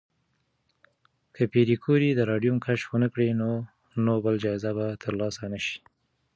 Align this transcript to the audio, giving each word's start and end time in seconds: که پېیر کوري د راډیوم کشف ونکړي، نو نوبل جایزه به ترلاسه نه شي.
که 1.35 1.43
پېیر 1.51 1.69
کوري 1.83 2.09
د 2.15 2.21
راډیوم 2.31 2.57
کشف 2.65 2.87
ونکړي، 2.91 3.29
نو 3.41 3.49
نوبل 4.05 4.35
جایزه 4.43 4.71
به 4.77 4.87
ترلاسه 5.03 5.45
نه 5.53 5.59
شي. 5.65 5.77